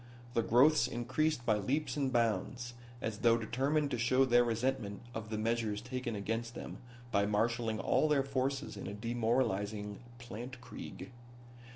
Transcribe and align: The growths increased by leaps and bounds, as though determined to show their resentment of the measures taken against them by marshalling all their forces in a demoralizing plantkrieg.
The 0.33 0.41
growths 0.41 0.87
increased 0.87 1.45
by 1.45 1.59
leaps 1.59 1.95
and 1.95 2.11
bounds, 2.11 2.73
as 3.03 3.19
though 3.19 3.37
determined 3.37 3.91
to 3.91 3.99
show 3.99 4.25
their 4.25 4.43
resentment 4.43 5.03
of 5.13 5.29
the 5.29 5.37
measures 5.37 5.79
taken 5.79 6.15
against 6.15 6.55
them 6.55 6.79
by 7.11 7.27
marshalling 7.27 7.79
all 7.79 8.07
their 8.09 8.23
forces 8.23 8.75
in 8.77 8.87
a 8.87 8.95
demoralizing 8.95 9.99
plantkrieg. 10.17 11.09